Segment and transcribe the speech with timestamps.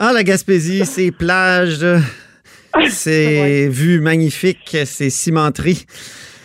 [0.00, 1.86] Ah, la Gaspésie, ces plages,
[2.88, 5.84] ces vues magnifiques, ces cimenteries.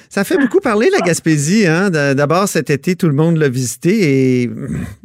[0.08, 1.66] Ça fait beaucoup parler, la Gaspésie.
[1.66, 1.90] Hein?
[1.90, 4.50] D'abord, cet été, tout le monde l'a visité et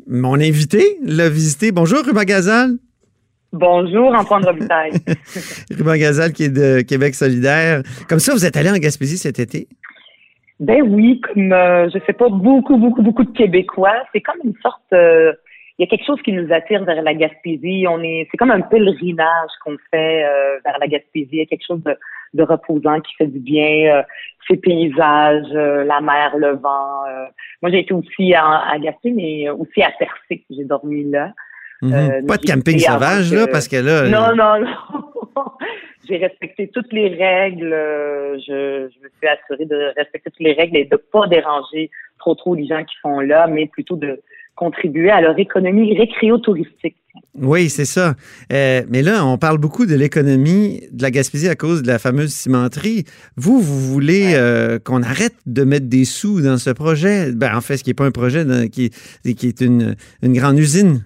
[0.06, 1.72] mon invité l'a visité.
[1.72, 2.72] Bonjour, Ruben Gazal.
[3.50, 4.92] Bonjour, Antoine Robitaille.
[5.70, 7.82] Ruben Gazal, qui est de Québec solidaire.
[8.10, 9.68] Comme ça, vous êtes allé en Gaspésie cet été?
[10.60, 13.94] ben oui, comme euh, je sais pas, beaucoup, beaucoup, beaucoup de Québécois.
[14.12, 15.32] C'est comme une sorte euh,
[15.78, 17.84] il y a quelque chose qui nous attire vers la Gaspésie.
[17.88, 21.28] On est c'est comme un pèlerinage qu'on fait euh, vers la Gaspésie.
[21.32, 21.96] Il y a quelque chose de,
[22.34, 23.96] de reposant qui fait du bien.
[23.98, 24.02] Euh,
[24.48, 27.04] ces paysages, euh, la mer, le vent.
[27.08, 27.24] euh.
[27.62, 30.44] Moi, j'ai été aussi à, à Gaspé, mais aussi à Percé.
[30.50, 31.32] J'ai dormi là.
[31.82, 31.92] Mhm.
[31.92, 34.08] Euh, Pas de camping sauvage, que- là, parce que là.
[34.08, 35.42] Non, non, non.
[36.06, 37.72] J'ai respecté toutes les règles.
[37.72, 41.90] euh, Je, je me suis assurée de respecter toutes les règles et de pas déranger
[42.18, 44.20] trop trop les gens qui sont là, mais plutôt de
[44.56, 46.96] contribuer à leur économie récréo-touristique.
[47.34, 48.14] Oui, c'est ça.
[48.52, 51.98] Euh, mais là, on parle beaucoup de l'économie de la Gaspésie à cause de la
[51.98, 53.04] fameuse cimenterie.
[53.36, 54.34] Vous, vous voulez Ouais.
[54.36, 57.32] euh, qu'on arrête de mettre des sous dans ce projet?
[57.32, 58.90] Ben, en fait, ce qui n'est pas un projet, dans- qui,
[59.36, 61.04] qui est une, une grande usine.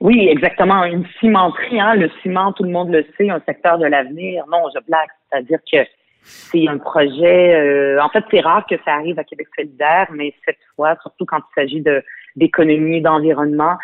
[0.00, 0.84] Oui, exactement.
[0.84, 4.44] Une cimenterie, hein, le ciment, tout le monde le sait, un secteur de l'avenir.
[4.50, 5.08] Non, je blague.
[5.30, 5.78] C'est-à-dire que
[6.24, 7.54] c'est un projet.
[7.54, 11.26] euh, en fait, c'est rare que ça arrive à Québec solidaire, mais cette fois, surtout
[11.26, 12.02] quand il s'agit de
[12.36, 13.76] d'économie, d'environnement,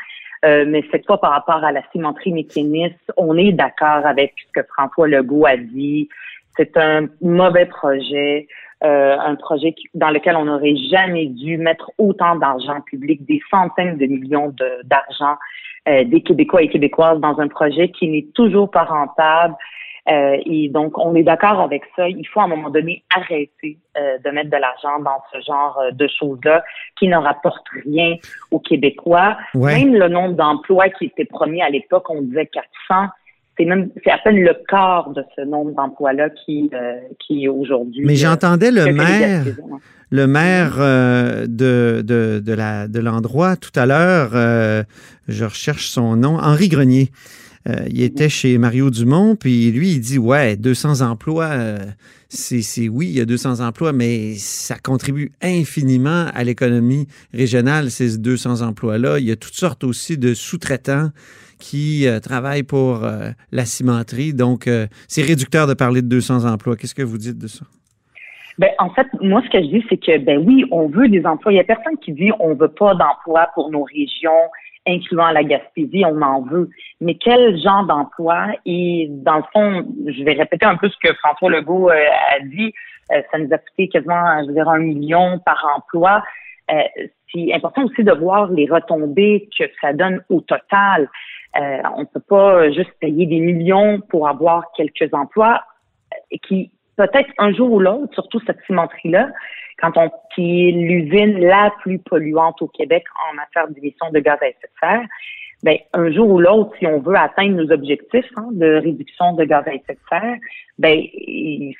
[0.45, 4.61] euh, mais cette fois par rapport à la cimenterie mécaniste, on est d'accord avec ce
[4.61, 6.09] que François Legault a dit.
[6.57, 8.49] C'est un mauvais projet,
[8.83, 13.99] euh, un projet dans lequel on n'aurait jamais dû mettre autant d'argent public, des centaines
[13.99, 15.37] de millions de- d'argent
[15.89, 19.55] euh, des Québécois et Québécoises dans un projet qui n'est toujours pas rentable.
[20.11, 22.09] Euh, et donc, on est d'accord avec ça.
[22.09, 25.79] Il faut à un moment donné arrêter euh, de mettre de l'argent dans ce genre
[25.79, 26.65] euh, de choses-là
[26.99, 28.17] qui ne rapportent rien
[28.51, 29.37] aux Québécois.
[29.55, 29.79] Ouais.
[29.79, 33.11] Même le nombre d'emplois qui était promis à l'époque, on disait 400.
[33.57, 37.49] C'est même, c'est à peine le quart de ce nombre d'emplois-là qui, euh, qui est
[37.49, 38.05] aujourd'hui.
[38.05, 39.79] Mais j'entendais le maire, hein.
[40.11, 44.83] le maire euh, de, de, de, la, de l'endroit tout à l'heure, euh,
[45.29, 47.11] je recherche son nom, Henri Grenier.
[47.69, 51.79] Euh, il était chez Mario Dumont, puis lui, il dit Ouais, 200 emplois, euh,
[52.29, 58.19] c'est, oui, il y a 200 emplois, mais ça contribue infiniment à l'économie régionale, ces
[58.19, 59.19] 200 emplois-là.
[59.19, 61.11] Il y a toutes sortes aussi de sous-traitants
[61.59, 63.07] qui euh, travaillent pour
[63.53, 64.33] la cimenterie.
[64.33, 64.69] Donc,
[65.09, 66.77] c'est réducteur de parler de 200 emplois.
[66.77, 67.67] Qu'est-ce que vous dites de ça?
[68.61, 71.25] Ben, en fait, moi, ce que je dis, c'est que, ben oui, on veut des
[71.25, 71.51] emplois.
[71.51, 74.51] Il y a personne qui dit on veut pas d'emplois pour nos régions,
[74.87, 76.71] incluant la Gaspésie, on en veut.
[77.01, 78.49] Mais quel genre d'emploi?
[78.65, 82.41] Et dans le fond, je vais répéter un peu ce que François Legault euh, a
[82.41, 82.73] dit.
[83.13, 86.23] Euh, ça nous a coûté quasiment, je dirais, un million par emploi.
[86.71, 86.83] Euh,
[87.33, 91.09] c'est important aussi de voir les retombées que ça donne au total.
[91.57, 95.65] Euh, on ne peut pas juste payer des millions pour avoir quelques emplois
[96.43, 99.31] qui peut-être un jour ou l'autre, surtout cette cimenterie-là,
[99.81, 104.39] quand on qui est l'usine la plus polluante au Québec en matière d'émissions de gaz
[104.41, 105.07] à effet de serre,
[105.63, 109.45] ben un jour ou l'autre, si on veut atteindre nos objectifs hein, de réduction de
[109.45, 110.37] gaz à effet de serre,
[110.79, 111.03] ben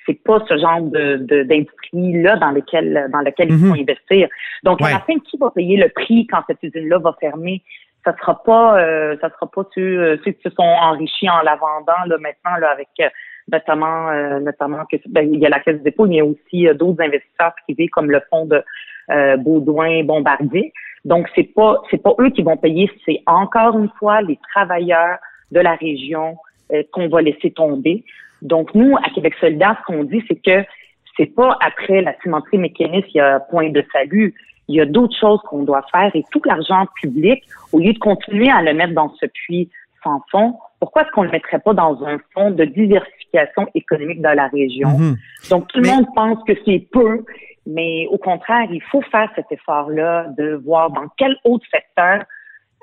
[0.07, 3.81] c'est pas ce genre de de- d'industrie-là dans lequel dans lequel il faut Mhm.
[3.81, 4.29] investir.
[4.65, 4.89] Donc Ouais.
[4.89, 7.63] à la fin, qui va payer le prix quand cette usine-là va fermer?
[8.05, 11.57] Ça sera pas euh, ça sera pas ceux, ceux qui se sont enrichis en la
[11.57, 13.09] vendant là maintenant là avec euh,
[13.51, 16.21] notamment euh, notamment que ben, il y a la caisse de dépôt, mais il y
[16.21, 18.63] a aussi euh, d'autres investisseurs privés comme le fonds de
[19.11, 20.73] euh, Baudouin Bombardier.
[21.05, 25.19] Donc c'est pas c'est pas eux qui vont payer, c'est encore une fois les travailleurs
[25.51, 26.37] de la région
[26.73, 28.05] euh, qu'on va laisser tomber.
[28.43, 30.65] Donc nous à Québec solidaire, ce qu'on dit c'est que
[31.17, 34.35] c'est pas après la cimenterie mécaniste il y a point de salut.
[34.69, 37.43] Il y a d'autres choses qu'on doit faire et tout l'argent public,
[37.73, 39.69] au lieu de continuer à le mettre dans ce puits
[40.03, 44.35] sans fond, pourquoi est-ce qu'on le mettrait pas dans un fonds de diversification économique dans
[44.35, 44.91] la région?
[44.91, 45.17] Mhm.
[45.51, 47.25] Donc, tout Mais- le monde pense que c'est peu,
[47.67, 52.25] mais au contraire, il faut faire cet effort-là de voir dans quel autre secteur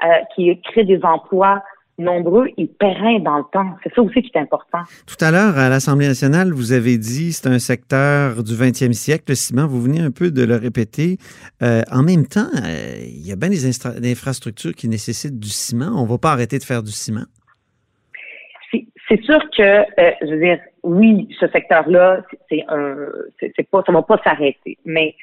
[0.03, 1.63] euh, qui crée des emplois
[1.97, 3.75] nombreux et pérennes dans le temps.
[3.83, 4.79] C'est ça aussi qui est important.
[5.07, 9.25] Tout à l'heure, à l'Assemblée nationale, vous avez dit c'est un secteur du 20e siècle,
[9.29, 9.67] le ciment.
[9.67, 11.17] Vous venez un peu de le répéter.
[11.63, 15.91] Euh, en même temps, euh, il y a bien des, infrastructures qui nécessitent du ciment.
[15.95, 17.25] On ne va pas arrêter de faire du ciment.
[18.71, 22.95] C'est C'est sûr que, euh, je veux dire, oui, ce secteur-là, c'est un,
[23.39, 24.77] c'est pas, ça va pas s'arrêter.
[24.85, 25.15] Mais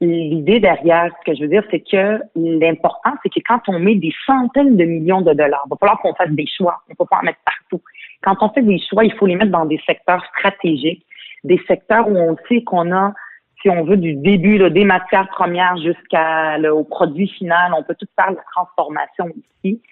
[0.00, 3.96] l'idée derrière, ce que je veux dire, c'est que l'important, c'est que quand on met
[3.96, 6.82] des centaines de millions de dollars, il va falloir qu'on fasse des choix.
[6.88, 7.82] On peut pas en mettre partout.
[8.22, 11.04] Quand on fait des choix, il faut les mettre dans des secteurs stratégiques,
[11.44, 13.12] des secteurs où on sait qu'on a
[13.60, 17.74] si on veut, du début là, des matières premières jusqu'au produit final.
[17.76, 19.26] On peut tout faire la transformation
[19.64, 19.82] ici.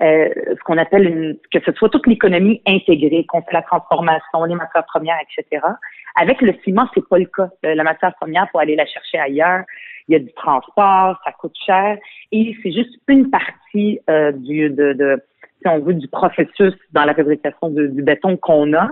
[0.00, 4.44] Euh, ce qu'on appelle une, que ce soit toute l'économie intégrée, qu'on fait la transformation,
[4.44, 5.64] les matières premières, etc.
[6.14, 7.50] Avec le ciment, c'est pas le cas.
[7.66, 9.64] Euh, la matière première, pour aller la chercher ailleurs.
[10.06, 11.98] Il y a du transport, ça coûte cher,
[12.32, 15.22] et c'est juste une partie euh, du de, de,
[15.60, 18.88] si on veut, du processus dans la fabrication du béton qu'on a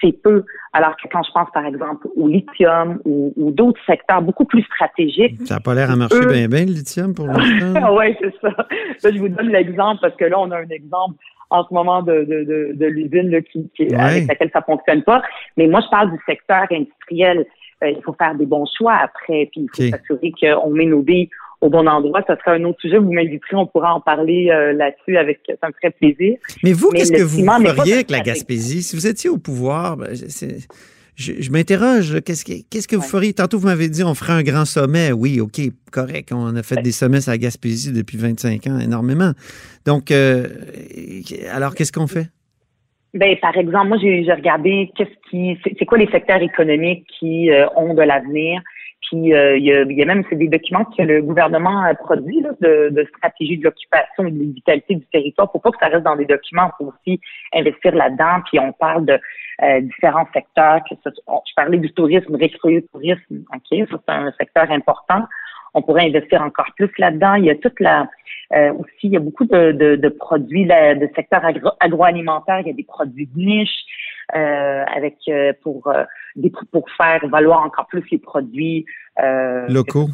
[0.00, 0.44] c'est peu.
[0.72, 5.36] Alors que quand je pense, par exemple, au lithium ou, d'autres secteurs beaucoup plus stratégiques.
[5.46, 7.96] Ça n'a pas l'air à marcher bien, bien, le lithium, pour l'instant.
[7.98, 9.10] oui, c'est ça.
[9.10, 11.16] je vous donne l'exemple parce que là, on a un exemple
[11.50, 15.22] en ce moment de, de, de, l'usine qui, qui avec laquelle ça fonctionne pas.
[15.56, 17.44] Mais moi, je parle du secteur industriel.
[17.82, 21.02] Euh, il faut faire des bons choix après, puis il faut s'assurer qu'on met nos
[21.02, 21.30] billes
[21.60, 22.22] au bon endroit.
[22.26, 22.98] Ça sera un autre sujet.
[22.98, 26.36] Vous m'inviterez, on pourra en parler euh, là-dessus avec ça me ferait plaisir.
[26.62, 28.82] Mais vous, qu'est-ce que vous feriez avec la Gaspésie?
[28.82, 30.10] Si vous étiez au pouvoir, ben,
[31.16, 33.34] je, m'interroge, qu'est-ce que, qu'est-ce que vous feriez?
[33.34, 35.12] Tantôt, vous m'avez dit, on ferait un grand sommet.
[35.12, 35.60] Oui, OK,
[35.92, 36.32] correct.
[36.32, 39.32] On a fait des sommets à la Gaspésie depuis 25 ans, énormément.
[39.84, 40.46] Donc, euh,
[41.52, 42.28] alors, qu'est-ce qu'on fait?
[43.12, 47.66] Ben, par exemple, moi, j'ai, regardé qu'est-ce qui, c'est, quoi les secteurs économiques qui euh,
[47.76, 48.62] ont de l'avenir.
[49.10, 51.94] Puis euh, il, y a, y a, même c'est des documents que le gouvernement a
[51.94, 55.50] produits de, de, stratégie de l'occupation et de vitalité du territoire.
[55.50, 57.20] Faut pas que ça reste dans des documents, faut aussi
[57.52, 58.42] investir là-dedans.
[58.48, 59.18] Puis on parle de
[59.62, 60.80] euh, différents secteurs.
[60.88, 63.42] Que je parlais du tourisme, recruter tourisme.
[63.52, 65.24] Ok, ça c'est un secteur important.
[65.74, 67.34] On pourrait investir encore plus là-dedans.
[67.34, 68.08] Il y a toute la
[68.52, 71.42] euh, aussi, il y a beaucoup de, de, de produits de secteur
[71.80, 72.60] agroalimentaire.
[72.60, 73.84] Il y a des produits de niche
[74.32, 76.04] avec euh, pour euh,
[76.36, 78.84] des, pour faire valoir encore plus les produits
[79.68, 80.08] locaux.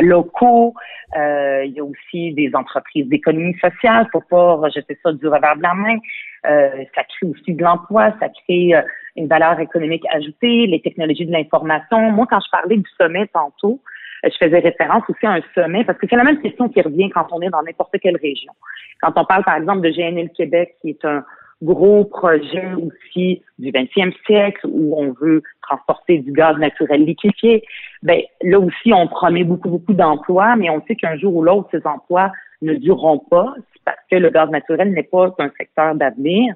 [0.00, 0.74] locaux.
[1.14, 5.62] il y a aussi des entreprises d'économie sociale pour pas rejeter ça du revers de
[5.62, 5.98] la main.
[6.42, 8.72] ça crée aussi de l'emploi, ça crée
[9.16, 12.10] une valeur économique ajoutée, les technologies de l'information.
[12.10, 13.80] Moi, quand je parlais du sommet tantôt,
[14.24, 17.10] je faisais référence aussi à un sommet parce que c'est la même question qui revient
[17.10, 18.52] quand on est dans n'importe quelle région.
[19.00, 21.24] Quand on parle, par exemple, de GNL Québec, qui est un
[21.64, 27.64] gros projet aussi du 20e siècle où on veut transporter du gaz naturel liquéfié,
[28.02, 31.68] ben là aussi on promet beaucoup beaucoup d'emplois, mais on sait qu'un jour ou l'autre
[31.72, 32.30] ces emplois
[32.62, 36.54] ne dureront pas parce que le gaz naturel n'est pas un secteur d'avenir.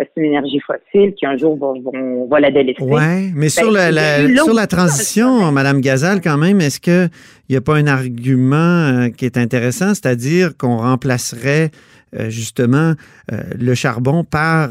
[0.00, 2.82] Euh, c'est une énergie fossile qui un jour va, on va la délaisser.
[2.82, 7.10] Oui, mais sur, ben, la, sur la transition, Madame Gazal, quand même, est-ce qu'il
[7.50, 11.70] n'y a pas un argument euh, qui est intéressant, c'est-à-dire qu'on remplacerait
[12.14, 12.94] euh, justement
[13.30, 14.70] le charbon par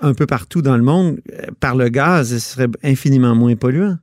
[0.00, 1.20] un peu partout dans le monde
[1.60, 3.96] par le gaz, ce serait infiniment moins polluant?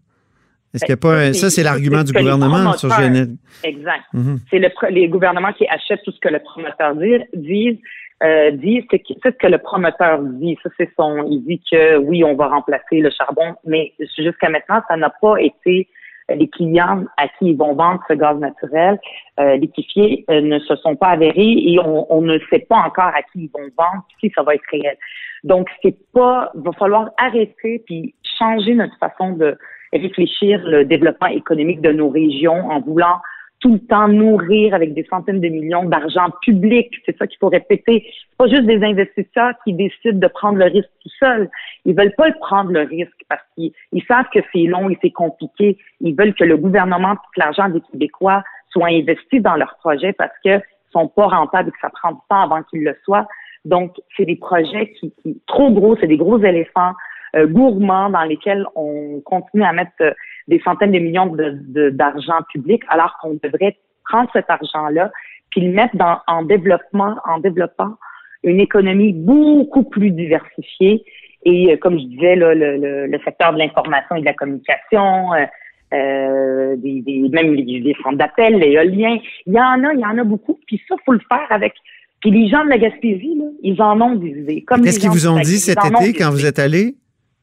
[0.73, 3.35] Est-ce qu'il n'y a pas ben, ça, c'est l'argument du gouvernement sur GNL.
[3.63, 4.05] Exact.
[4.13, 4.39] Mhm.
[4.49, 7.77] C'est le, les gouvernements qui achètent tout ce que le promoteur dit, disent
[8.23, 10.57] euh, dit, c'est ce que le promoteur dit.
[10.63, 11.25] Ça, c'est son.
[11.29, 15.37] Il dit que oui, on va remplacer le charbon, mais jusqu'à maintenant, ça n'a pas
[15.41, 18.99] été euh, les clients à qui ils vont vendre ce gaz naturel
[19.39, 23.11] euh, liquéfié euh, ne se sont pas avérés et on, on, ne sait pas encore
[23.15, 24.97] à qui ils vont vendre si ça va être réel.
[25.43, 29.57] Donc c'est pas, va falloir arrêter puis changer notre façon de
[29.93, 33.17] réfléchir le développement économique de nos régions en voulant
[33.61, 36.91] tout le temps nourrir avec des centaines de millions d'argent public.
[37.05, 38.03] C'est ça qu'il faut répéter.
[38.05, 41.49] C'est pas juste des investisseurs qui décident de prendre le risque tout seuls.
[41.85, 45.77] Ils veulent pas prendre le risque parce qu'ils savent que c'est long et c'est compliqué.
[46.01, 50.33] Ils veulent que le gouvernement et l'argent des Québécois soit investi dans leurs projets parce
[50.43, 50.59] que
[50.91, 53.27] sont pas rentables et que ça prend du temps avant qu'ils le soient.
[53.63, 56.93] Donc, c'est des projets qui, qui trop gros, c'est des gros éléphants
[57.35, 60.11] euh, gourmands dans lesquels on continue à mettre euh,
[60.47, 65.11] des centaines de millions de, d'argent public, alors qu'on devrait prendre cet argent-là
[65.51, 67.95] puis le mettre dans, en développement, en développant
[68.43, 71.03] une économie beaucoup plus diversifiée.
[71.43, 75.33] Et euh, comme je disais, là, le, le, secteur de l'information et de la communication,
[75.33, 75.45] euh,
[75.93, 80.05] euh des, des, même les, des centres d'appel, l'éolien, il y en a, il y
[80.05, 80.59] en a beaucoup.
[80.65, 81.73] Puis ça, faut le faire avec.
[82.21, 84.65] Puis les gens de la Gaspésie, là, ils en ont des idées.
[84.83, 86.95] Qu'est-ce qu'ils vous ont dit cet été quand vous êtes allé?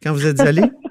[0.02, 0.62] Quand vous êtes allé?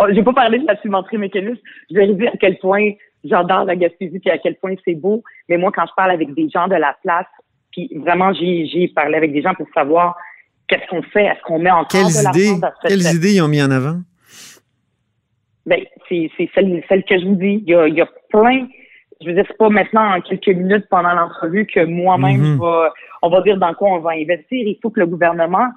[0.00, 1.60] Oh, j'ai pas parlé de la cimenterie mécaniste.
[1.90, 2.92] Je vais dire à quel point
[3.22, 5.22] j'adore la Gaspésie puis à quel point c'est beau.
[5.48, 7.26] Mais moi, quand je parle avec des gens de la place,
[7.70, 10.16] puis vraiment, j'ai parlé avec des gens pour savoir
[10.66, 13.48] qu'est-ce qu'on fait, est-ce qu'on met encore quelles de la idées, Quelles idées ils ont
[13.48, 13.98] mis en avant?
[15.66, 17.62] Ben, c'est celle, celle, que je vous dis.
[17.66, 18.66] Il y a, il y a plein.
[19.20, 22.90] Je veux dire, c'est pas maintenant en quelques minutes pendant l'entrevue que moi-même, mm-hmm.
[23.20, 24.66] on va dire dans quoi on va investir.
[24.66, 25.68] Il faut que le gouvernement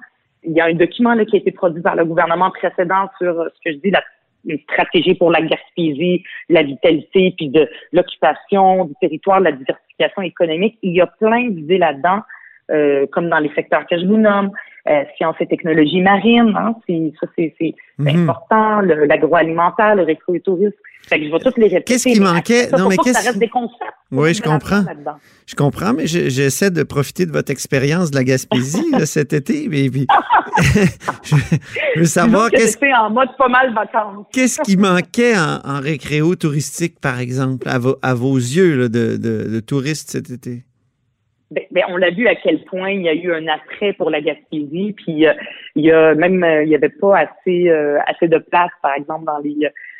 [0.44, 3.34] il y a un document là, qui a été produit par le gouvernement précédent sur
[3.44, 4.02] ce que je dis, la
[4.46, 10.78] une stratégie pour la Gaspésie, la vitalité, puis de l'occupation du territoire, la diversification économique.
[10.82, 12.20] Il y a plein d'idées là-dedans,
[12.70, 14.50] euh, comme dans les secteurs que je vous nomme, euh,
[15.16, 16.74] sciences et technologies marines, hein,
[17.20, 17.54] ça c'est
[17.98, 18.08] Mhm.
[18.28, 20.74] important, le- l'agroalimentaire, le récro-tourisme.
[21.06, 21.84] Fait que je vais toutes les répéter.
[21.84, 22.64] Qu'est-ce qui manquait?
[22.68, 23.80] ça, Non, mais qu'est-ce ça reste des concepts.
[24.10, 24.82] Oui, je comprends.
[25.46, 29.32] Je comprends, mais je- j'essaie de profiter de votre expérience de la Gaspésie là, cet
[29.34, 29.66] été.
[29.68, 30.06] Mais, puis-
[31.24, 34.26] je, veux savoir qu'est-ce en mode pas mal vacances.
[34.32, 38.88] qu'est-ce qui manquait en, en récréo touristique, par exemple, à, vos- à vos yeux là,
[38.88, 40.64] de, de- de touristes cet été?
[41.54, 44.10] Ben, ben, on l'a vu à quel point il y a eu un attrait pour
[44.10, 45.32] la Gaspésie, puis euh,
[45.76, 48.94] il y a même euh, il y avait pas assez euh, assez de place, par
[49.00, 49.56] exemple dans les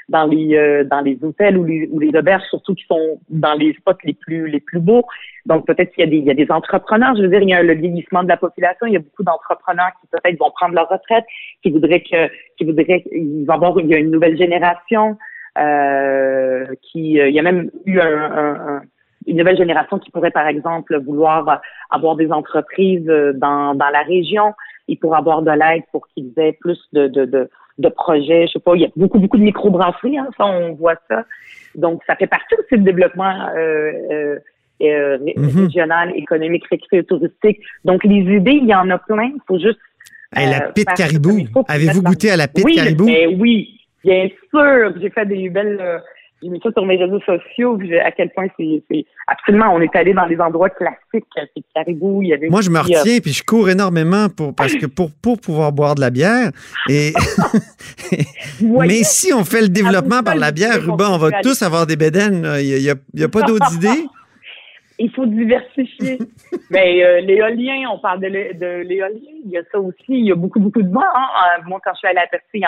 [0.09, 3.55] dans les euh, dans les hôtels ou les, ou les auberges, surtout qui sont dans
[3.63, 5.05] les spots les plus les plus beaux.
[5.47, 7.15] Donc peut-être qu'il y a des il y a des entrepreneurs.
[7.17, 8.87] Je veux dire, il y a le vieillissement de la population.
[8.87, 11.25] Il y a beaucoup d'entrepreneurs qui peut-être vont prendre leur retraite,
[11.63, 12.21] qui voudraient que
[12.57, 15.17] qui voudraient ils vont avoir il y a une nouvelle génération
[15.59, 18.83] euh, qui il y a même eu un, un- un-
[19.27, 24.03] une nouvelle génération qui pourrait, par exemple, vouloir avoir des entreprises euh, dans, dans la
[24.03, 24.55] région.
[24.89, 28.47] Ils pourraient avoir de l'aide pour qu'ils aient plus de, de, de, de projets.
[28.47, 31.25] Je sais pas, il y a beaucoup, beaucoup de microbrasseries, hein, ça, on voit ça.
[31.75, 34.39] Donc, ça fait partie aussi du développement euh, euh,
[34.83, 35.65] euh, Mhm.
[35.65, 37.61] régional, économique, récréo-touristique.
[37.85, 39.31] Donc, les idées, il y en a plein.
[39.35, 39.79] Il faut juste...
[40.37, 41.39] Hey, la euh, pite caribou.
[41.69, 43.07] Avez-vous goûté à la pite oui, caribou?
[43.07, 44.93] mais oui, bien sûr.
[45.01, 45.81] J'ai fait des belles.
[46.43, 47.77] J'ai mis ça sur mes réseaux sociaux.
[47.79, 48.83] puis à quel point c'est,
[49.27, 49.73] absolument.
[49.73, 51.25] On est allé dans des endroits classiques.
[51.39, 52.21] euh, C'est caribou.
[52.23, 54.87] Il y avait Moi, je me euh, retiens, puis je cours énormément pour, parce que
[54.87, 56.51] pour, pour pouvoir boire de la bière.
[56.91, 57.13] Et,
[58.63, 61.97] mais si on fait le développement par la bière, Ruben, on va tous avoir des
[61.97, 62.47] bédaines.
[62.61, 62.79] Il
[63.15, 64.05] n'y a, pas d'autres idées?
[64.99, 66.19] Il faut diversifier.
[66.71, 69.19] Mais euh, l'éolien, on parle de, l'é- de l'éolien.
[69.45, 69.97] Il y a ça aussi.
[70.09, 71.01] Il y a beaucoup, beaucoup de vent.
[71.01, 71.63] hein.
[71.67, 72.63] Moi, quand je suis allée à Percy,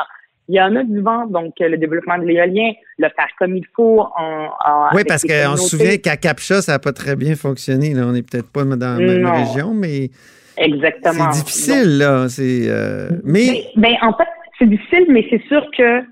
[0.49, 1.27] il y en- a du vent.
[1.27, 4.01] Donc, euh, le développement de l'éolien, le faire comme il faut.
[4.01, 7.95] En, en- Oui, parce qu'on se souvient qu'à Capcha, ça n'a pas très bien fonctionné.
[7.95, 8.03] Là.
[8.07, 9.33] On n'est peut-être pas dans la même Non.
[9.33, 10.11] région, mais
[10.57, 11.33] Exactement.
[11.33, 11.99] c'est difficile.
[11.99, 12.29] Là.
[12.29, 16.03] C'est, euh, mais Mais, ben, en fait, c'est difficile, mais c'est sûr que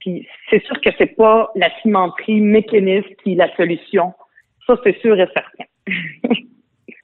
[0.00, 4.12] puis c'est sûr que c'est pas la cimenterie mécaniste qui est la solution.
[4.66, 5.64] Ça, c'est sûr et certain.
[5.86, 6.36] pour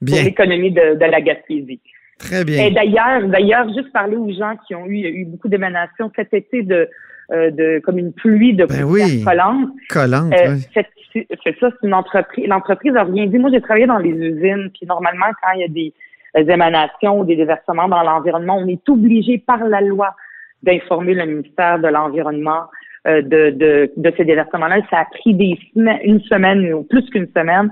[0.01, 1.79] bien, l'économie de, de la Gaspésie.
[2.19, 2.65] Très bien.
[2.65, 6.63] Et d'ailleurs, d'ailleurs, juste parler aux gens qui ont eu, eu beaucoup d'émanations cet été
[6.63, 6.89] de,
[7.31, 9.23] euh, de comme une pluie de Ben oui.
[9.23, 9.69] collante.
[9.89, 10.59] Collante, Euh, ouais.
[10.73, 12.47] c'est c'est ça, c'est une entreprise.
[12.47, 13.37] L'entreprise a rien dit.
[13.37, 15.93] Moi, j'ai travaillé dans les usines, puis normalement, quand il y a des
[16.37, 20.15] euh, émanations ou des déversements dans l'environnement, on est obligé par la loi
[20.63, 22.63] d'informer le ministère de l'Environnement
[23.05, 24.77] euh, de, de, de ces déversements-là.
[24.89, 27.69] Ça a pris des semaines, une semaine ou plus qu'une semaine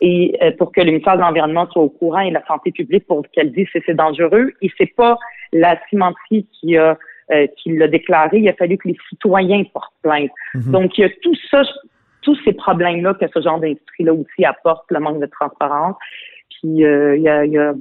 [0.00, 3.06] et euh, pour que le ministère de l'Environnement soit au courant et la santé publique
[3.06, 4.52] pour qu'elle dise si c'est dangereux.
[4.62, 5.18] Et c'est pas
[5.52, 6.98] la cimenterie qui a
[7.32, 8.38] euh, qui l'a déclaré.
[8.38, 10.30] Il a fallu que les citoyens portent plainte.
[10.54, 10.72] Mhm.
[10.72, 11.62] Donc, il y a tout ça,
[12.22, 15.94] tous ces problèmes-là que ce genre d'industrie-là aussi apporte, le manque de transparence.
[16.50, 17.72] Puis, euh, il y a, il y a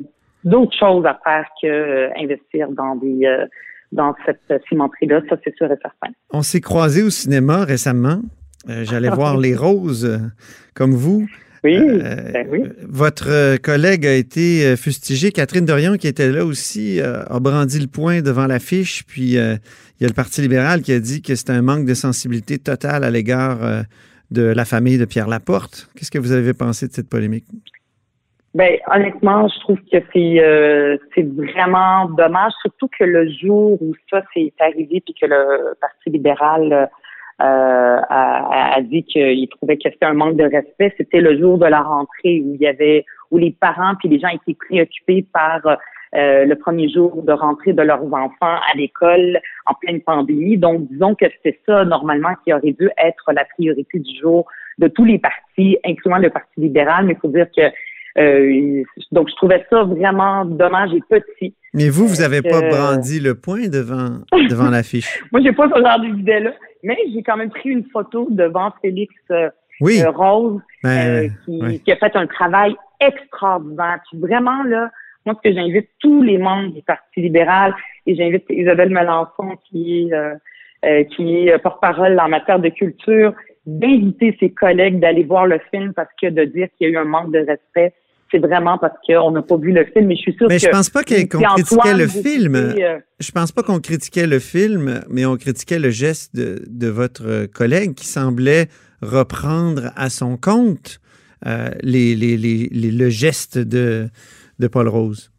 [0.43, 3.45] d'autres choses à faire que euh, dans des euh,
[3.91, 6.13] dans cette cimenterie-là, ça c'est sûr et certain.
[6.31, 8.21] On s'est croisés au cinéma récemment.
[8.69, 10.17] Euh, J'allais voir Les Roses, euh,
[10.75, 11.27] comme vous.
[11.63, 12.63] Oui, Euh, ben oui.
[12.87, 15.31] Votre euh, collègue a été euh, fustigé.
[15.31, 19.03] Catherine Dorion, qui était là aussi, a brandi le poing devant l'affiche.
[19.05, 19.55] Puis euh,
[19.99, 22.57] il y a le Parti libéral qui a dit que c'était un manque de sensibilité
[22.57, 23.81] totale à l'égard euh,
[24.31, 25.89] de la famille de Pierre Laporte.
[25.95, 27.45] Qu'est-ce que vous avez pensé de cette polémique?
[28.55, 33.93] Ben honnêtement, je trouve que c'est euh, c'est vraiment dommage, surtout que le jour où
[34.09, 36.89] ça s'est arrivé puis que le Parti libéral
[37.41, 41.57] euh, a, a dit qu'il trouvait que c'était un manque de respect, c'était le jour
[41.57, 45.25] de la rentrée où il y avait où les parents puis les gens étaient préoccupés
[45.33, 45.61] par
[46.15, 50.57] euh, le premier jour de rentrée de leurs enfants à l'école en pleine pandémie.
[50.57, 54.45] Donc disons que c'est ça normalement qui aurait dû être la priorité du jour
[54.79, 57.71] de tous les partis, incluant le Parti libéral, mais il faut dire que
[58.17, 61.53] euh, donc, je trouvais ça vraiment dommage et petit.
[61.73, 65.21] Mais vous, vous n'avez pas Euh, brandi le poing devant, devant l'affiche?
[65.31, 69.13] Moi, j'ai pas ce genre d'idée-là, mais j'ai quand même pris une photo devant Félix
[69.31, 69.49] euh,
[69.81, 73.99] Oui, euh, Rose, ben, euh, qui, qui a fait un travail extraordinaire.
[74.09, 74.91] Puis vraiment, là,
[75.25, 80.09] moi, ce que j'invite tous les membres du Parti libéral, et j'invite Isabelle Melançon, qui
[80.09, 83.33] est, euh, qui est porte-parole en matière de culture,
[83.65, 86.97] d'inviter ses collègues d'aller voir le film parce que de dire qu'il y a eu
[86.97, 87.93] un manque de respect,
[88.31, 90.07] c'est vraiment parce qu'on n'a pas vu le film.
[90.07, 91.15] Mais je suis sûre Mais que je pense pas qu'on
[91.55, 92.55] critiquait le film.
[92.55, 96.87] euh, Je pense pas qu'on critiquait le film, mais on critiquait le geste de, de
[96.87, 98.67] votre collègue qui semblait
[99.01, 100.99] reprendre à son compte
[101.47, 104.09] euh, les, les- les- le geste de,
[104.59, 105.31] de Paul Rose.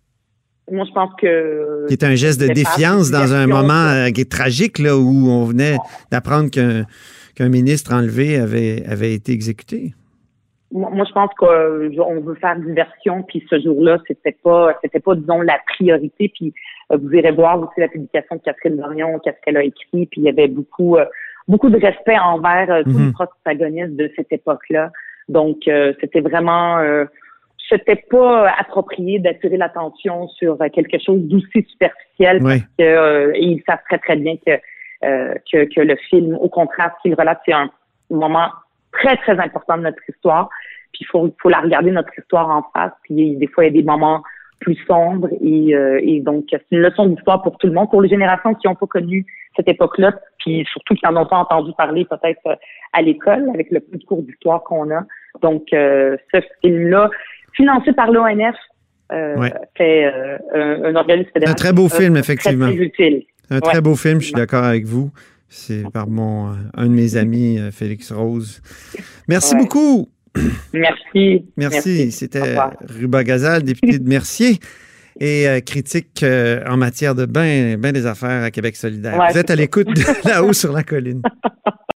[0.71, 1.87] moi, je pense que.
[1.89, 5.29] Qui est un geste de défiance dans un moment euh, qui est tragique, là, où
[5.29, 5.77] on venait
[6.11, 6.87] d'apprendre qu'un
[7.35, 9.95] qu'un ministre enlevé avait, avait été exécuté.
[10.73, 15.41] Moi, je pense qu'on veut faire diversion, puis ce jour-là, c'était pas, c'était pas, disons,
[15.41, 16.31] la priorité.
[16.33, 16.55] Puis
[16.93, 20.21] euh, vous irez voir aussi la publication de Catherine Dorion, qu'est-ce qu'elle a écrit, puis
[20.21, 21.07] il y avait beaucoup, euh,
[21.49, 23.07] beaucoup de respect envers euh, tous Mhm.
[23.07, 24.91] les protagonistes de cette époque-là.
[25.29, 27.05] Donc, euh, c'était vraiment, euh,
[27.69, 32.61] c'était pas approprié d'attirer l'attention sur quelque chose d'aussi superficiel Oui.
[32.79, 34.53] que, euh, et ils savent très très bien que,
[35.05, 37.71] euh, que, que le film, au contraire, ce qu'il relate, c'est un
[38.11, 38.49] moment
[38.93, 40.49] très très important de notre histoire.
[40.93, 42.93] Puis il faut, faut la regarder notre histoire en face.
[43.05, 44.23] Puis des fois il y a des moments
[44.61, 48.03] plus sombres et, euh, et donc c'est une leçon d'histoire pour tout le monde, pour
[48.03, 49.25] les générations qui n'ont pas connu
[49.57, 52.55] cette époque-là, puis surtout qui n'en ont pas entendu parler peut-être euh,
[52.93, 55.03] à l'école avec le peu de cours d'histoire qu'on a.
[55.41, 57.09] Donc euh, ce film-là,
[57.55, 58.55] financé par l'ONF,
[59.13, 59.53] euh, Ouais.
[59.77, 61.53] fait euh, un, un organisme fédéral.
[61.53, 62.67] Un très beau film, très, effectivement.
[62.67, 63.25] Très utile.
[63.49, 65.11] C'est un très beau film, je suis d'accord avec vous.
[65.53, 68.63] C'est par mon, euh, un de mes amis, euh, Félix Rose.
[69.29, 69.61] Merci Ouais.
[69.63, 70.09] beaucoup.
[70.73, 71.45] Merci.
[71.57, 72.13] Merci.
[72.13, 72.57] C'était.
[72.89, 74.61] Ruba Gazal, député de Mercier
[75.19, 79.19] et euh, critique euh, en matière de bain, bain des affaires à Québec solidaire.
[79.19, 81.21] Ouais, Vous êtes à l'écoute de là-haut sur la colline.